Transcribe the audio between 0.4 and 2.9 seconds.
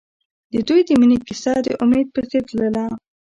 د دوی د مینې کیسه د امید په څېر تلله.